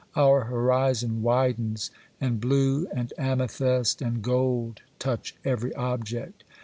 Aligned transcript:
Our 0.15 0.45
horizon 0.45 1.21
widens, 1.21 1.91
and 2.19 2.39
blue, 2.41 2.87
and 2.91 3.13
amethyst, 3.19 4.01
and 4.01 4.23
gold 4.23 4.81
touch 4.97 5.35
every 5.45 5.75
object. 5.75 6.43